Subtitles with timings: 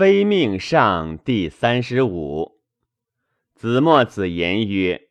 [0.00, 2.58] 非命上第三十五。
[3.54, 5.08] 子墨子言曰：“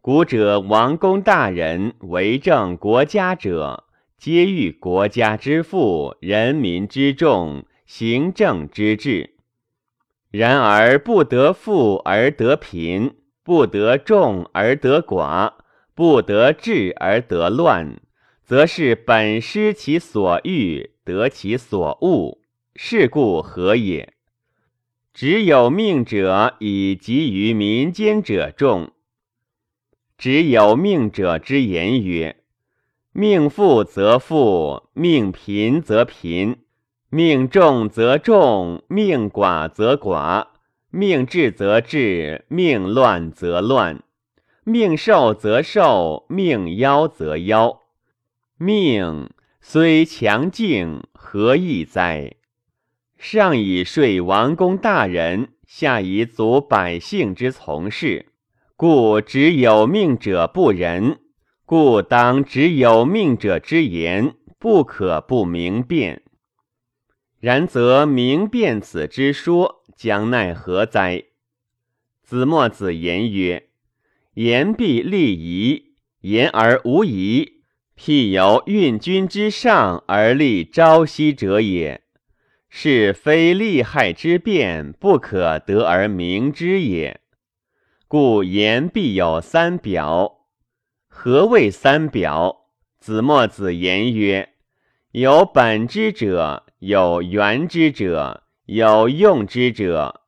[0.00, 3.84] 古者王公大人为政国家者，
[4.16, 9.34] 皆欲国家之富，人民之众，行政之治。
[10.30, 13.14] 然而不得富而得贫，
[13.44, 15.52] 不得众而得寡，
[15.94, 18.00] 不得治而得乱，
[18.42, 22.38] 则是本失其所欲，得其所恶。”
[22.74, 24.14] 是故何也？
[25.14, 28.92] 只有命者以及于民间者众。
[30.16, 32.36] 只有命者之言曰：
[33.12, 36.56] 命富则富，命贫则贫；
[37.10, 40.46] 命重则重，命寡则寡；
[40.90, 43.98] 命治则治，命乱则乱；
[44.64, 47.80] 命寿则寿，命夭则夭。
[48.56, 52.36] 命虽强劲，何益哉？
[53.22, 58.26] 上以税王公大人，下以阻百姓之从事，
[58.74, 61.20] 故执有命者不仁，
[61.64, 66.22] 故当执有命者之言，不可不明辨。
[67.38, 71.22] 然则明辨此之说，将奈何哉？
[72.24, 73.68] 子墨子言曰
[74.34, 77.62] ：“言必利疑，言而无疑，
[77.96, 82.01] 譬有运君之上而立朝夕者也。”
[82.74, 87.20] 是非利害之辩，不可得而明之也。
[88.08, 90.46] 故言必有三表。
[91.06, 92.70] 何谓三表？
[92.98, 94.54] 子墨子言曰：
[95.10, 100.22] 有本之者，有原之者，有用之者。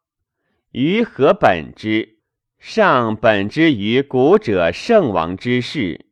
[0.73, 2.19] 于何本之？
[2.59, 6.05] 上本之于古者圣王之事。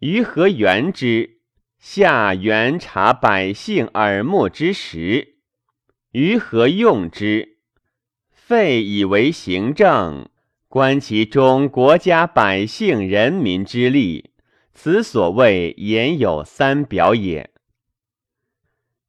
[0.00, 1.40] 于何原之？
[1.78, 5.35] 下原察百姓耳目之实。
[6.18, 7.58] 于何用之？
[8.30, 10.30] 废以为行政，
[10.66, 14.30] 观其中国家百姓人民之利，
[14.72, 17.50] 此所谓言有三表也。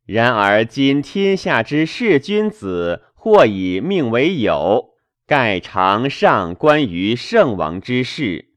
[0.05, 4.89] 然而今天下之士君子，或以命为友，
[5.25, 8.49] 盖常上观于圣王之事。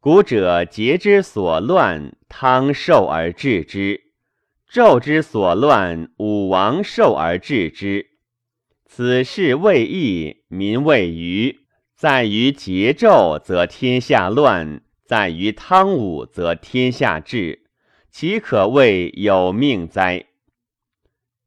[0.00, 4.09] 古者桀之所乱，汤受而治之。
[4.72, 8.10] 纣之所乱，武王受而治之。
[8.86, 11.62] 此事未易，民未愚。
[11.96, 17.64] 在于桀纣，则天下乱；在于汤武，则天下治。
[18.12, 20.26] 岂可谓有命哉？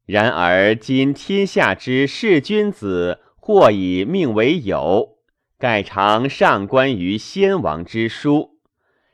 [0.04, 5.16] 然而今天下之士君子，或以命为有，
[5.58, 8.58] 盖常上观于先王之书。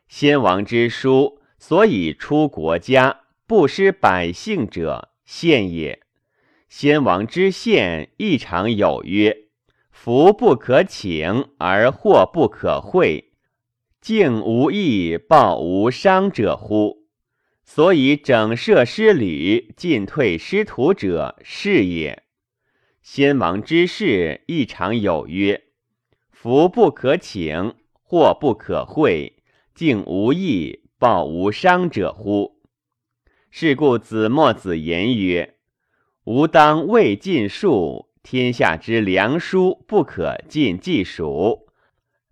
[0.08, 3.20] 先王之书，所以出国家。
[3.50, 6.02] 不失百姓者，献也。
[6.68, 9.48] 先王之献，亦常有曰
[9.90, 13.32] ：“福不可请，而祸不可讳，
[14.00, 17.08] 敬无益，报无伤者乎？”
[17.66, 22.22] 所以整设师旅，进退师徒者，是也。
[23.02, 25.64] 先王之事，亦常有曰
[26.30, 27.74] ：“福不可请，
[28.04, 29.42] 祸不可讳，
[29.74, 32.58] 敬无益，报无伤者乎？”
[33.50, 35.56] 是故子墨子言曰
[36.24, 41.66] ：“吾当未尽数，天下之良书不可尽计数。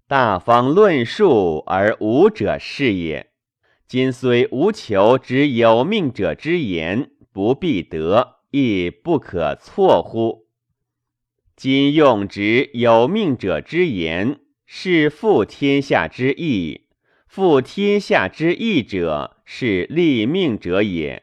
[0.07, 3.31] 大方论述而无者是也。
[3.87, 10.47] 今虽无求之有命者之言，不必得，亦不可错乎？
[11.57, 16.85] 今用之有命者之言，是负天下之义。
[17.39, 21.23] 负天下之义者。”是立命者也，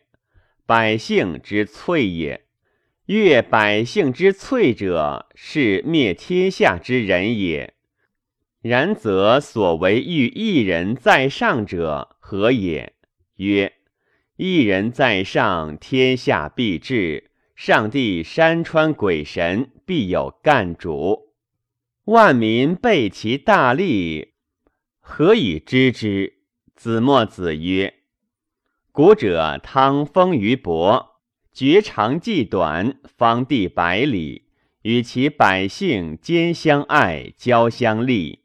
[0.66, 2.46] 百姓之粹也。
[3.06, 7.76] 越百姓之粹者，是灭天下之人也。
[8.64, 12.94] 然则所为欲一人在上者何也？
[13.36, 13.74] 曰：
[14.38, 17.26] 一人在上，天下必治；
[17.56, 21.34] 上帝山川鬼神必有干主，
[22.06, 24.34] 万民备其大利，
[25.08, 26.34] 何以知之？
[26.74, 27.94] 子墨子曰。
[28.92, 31.22] 古者汤丰于伯，
[31.54, 34.48] 绝长计短，方地百里，
[34.82, 38.40] 与其百姓兼相爱，交相利。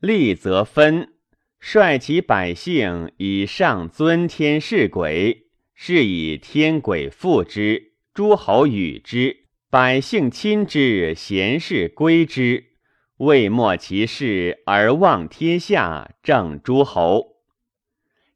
[0.00, 1.12] 利则分，
[1.60, 12.73] 率其百姓以上尊天事鬼，是以天鬼附之，诸侯与之，百姓亲之，贤士归之。
[13.18, 17.36] 未末其事而望天下，正诸侯。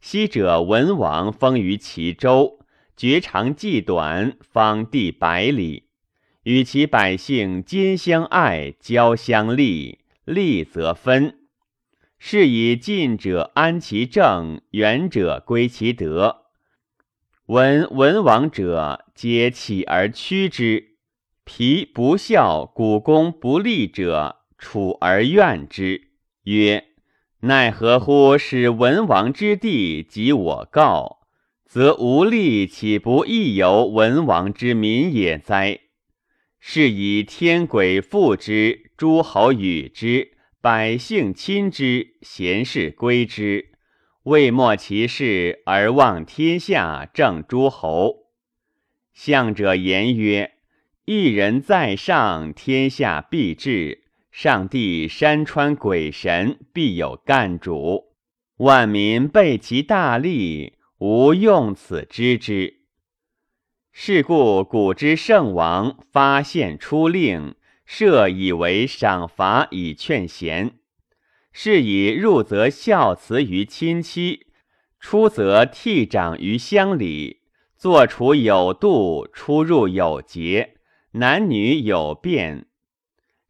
[0.00, 2.60] 昔者文王封于齐州，
[2.96, 5.88] 绝长计短，方地百里，
[6.44, 11.40] 与其百姓兼相爱，交相利，利则分。
[12.20, 16.44] 是以近者安其政，远者归其德。
[17.46, 20.96] 闻文王者，皆起而趋之；
[21.42, 26.08] 皮不孝、古公不利者，楚而怨之，
[26.43, 26.84] 曰
[27.40, 28.37] ：“奈何乎？
[28.37, 31.20] 使文王之地及我告，
[31.64, 35.81] 则无利，岂不亦由文王之民也哉？”
[36.60, 40.32] 是以天鬼附之，诸侯与之。
[40.60, 43.70] 百姓亲之，贤士归之，
[44.25, 48.26] 未莫其事而望天下，正诸侯。
[49.14, 50.55] 相者言曰
[51.06, 54.07] ：“一人在上，天下必治；
[54.40, 58.12] 上帝山川鬼神，必有干主。
[58.58, 62.82] 万民备其大利，无用此知之。
[63.90, 70.79] 是故古之圣王发现出令。”设以为赏罚以劝贤，
[71.50, 74.46] 是以入则孝慈于亲戚，
[75.00, 77.41] 出则悌长于乡里，
[77.76, 80.76] 坐处有度，出入有节，
[81.11, 82.68] 男女有变。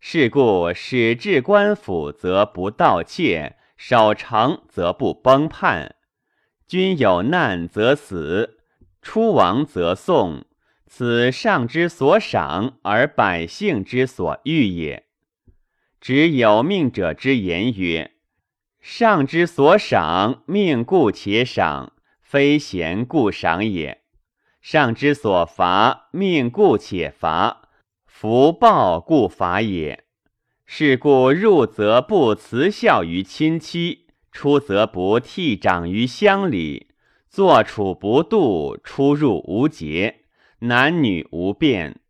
[0.00, 5.96] 是故使至官府，则不盗窃；守城则不崩叛。
[6.66, 8.58] 君有难则死，
[9.02, 10.44] 出亡则送。
[10.86, 15.04] 此上之所赏，而百姓之所欲也。
[16.00, 18.12] 指有命者之言曰
[18.80, 21.92] ：“上之所赏，命故且赏，
[22.22, 23.98] 非贤故赏也；
[24.62, 27.67] 上之所罚，命故且罚，
[28.20, 30.02] 福报故罚也。
[30.66, 36.88] 是故入则不辞孝于亲戚，出则不悌长于乡里，
[37.28, 40.22] 坐处不度，出入无节。”
[40.66, 42.00] 男女无变，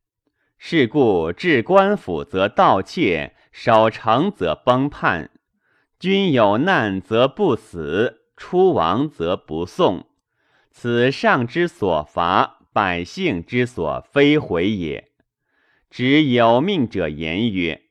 [0.56, 5.30] 是故至官府则盗窃，守城则崩叛。
[6.00, 10.06] 君有难则不死，出亡则不送。
[10.70, 15.07] 此上之所罚，百姓之所非悔也。
[15.90, 17.82] 指有命者言曰：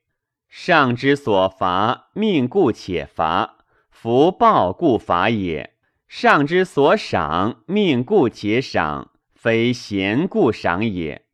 [0.47, 5.71] 上之所罚，命故且罚，福报故罚也；
[6.07, 9.11] 上之所赏，命故且赏。
[9.33, 11.25] 非贤故赏也，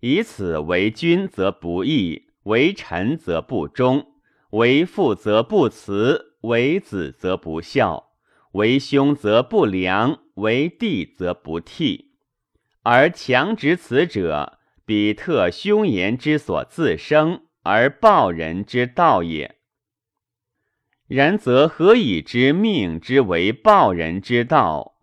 [0.00, 4.08] 以此为君则不义，为臣则不忠，
[4.50, 8.10] 为父则不慈，为子则不孝，
[8.52, 12.06] 为兄则不良，为弟则不悌。
[12.82, 14.55] 而强执此者，
[14.86, 19.56] 彼特凶言之所自生，而报人之道也。
[21.08, 25.00] 然则何以知命之为报人之道？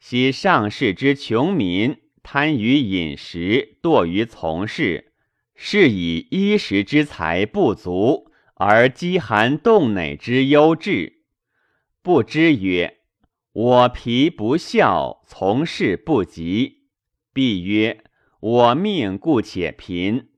[0.00, 5.12] 昔上世之穷民，贪于饮食，惰于从事，
[5.54, 11.24] 是以衣食之财不足，而饥寒冻馁之忧至。
[12.00, 13.00] 不知曰
[13.52, 16.84] ：“我皮不孝，从事不及。”
[17.34, 18.04] 必曰
[18.46, 20.28] ：“我命故且贫。”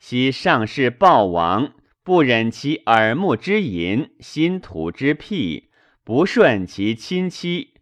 [0.00, 5.68] 昔上世暴王，不忍其耳目之淫，心土之癖，
[6.02, 7.74] 不顺其亲戚。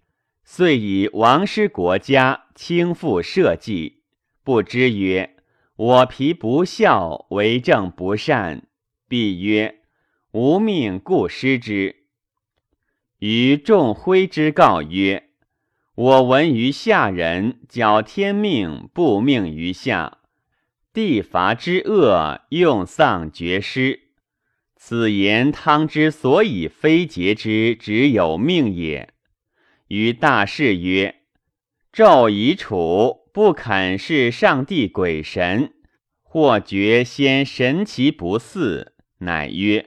[0.42, 4.02] 遂以王师国家，倾覆社稷。
[4.42, 5.36] 不知曰
[5.76, 8.66] ：“我皮不孝，为政不善。”
[9.06, 9.82] 必曰
[10.32, 12.06] ：“吾命故失之。”
[13.20, 15.25] 于众徽之告曰
[15.96, 20.18] ：“我闻于下人，矫天命，不命于下。
[20.92, 24.10] 地伐之恶，用丧绝师。
[24.76, 29.08] 此言汤之所以非节之，只有命也。”
[29.88, 31.22] 于大事曰
[31.90, 35.72] ：“纣以楚不肯事上帝鬼神，
[36.22, 39.86] 或觉先神其不祀，乃曰：‘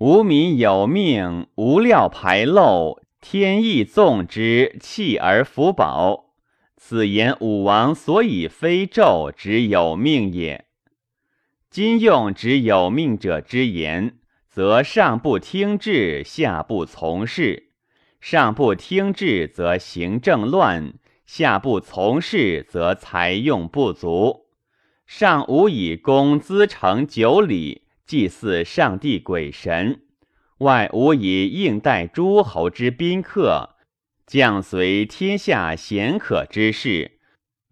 [0.00, 6.34] 吾民有命，无料排漏，天意纵之，弃而弗保。’
[6.76, 10.66] 此言武王所以非纣，之有命也。
[11.70, 17.70] 今用之有命者之言，则上不听治，下不从事。”
[18.20, 20.92] 上不听治，则行政乱；
[21.24, 24.46] 下不从事，则财用不足。
[25.06, 30.00] 上无以供资成九礼，祭祀上帝鬼神；
[30.62, 33.76] 外无以应待诸侯之宾客，
[34.26, 37.10] 将随天下贤可之事；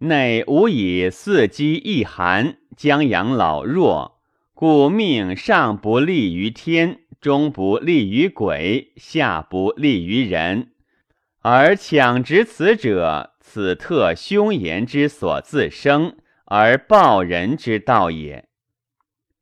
[0.07, 4.21] 内无以伺机御寒，将养老弱。
[4.53, 7.01] 故命上不利于天。
[7.21, 10.71] 中不利于鬼，下不利于人，
[11.43, 16.17] 而强执此者，此特凶言之所自生，
[16.47, 18.49] 而报人之道也。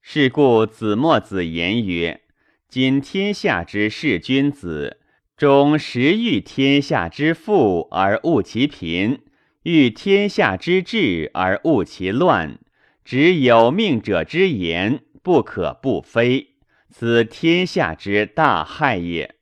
[0.02, 2.22] 是故子墨子言曰
[2.70, 4.98] ：“今天下之士君子，
[5.38, 9.20] 终实欲天下之富而恶其贫，
[9.62, 12.58] 欲天下之治而恶其乱。
[13.02, 16.56] 执有命者之言，不可不非。
[16.90, 19.36] 此天下之大害也。”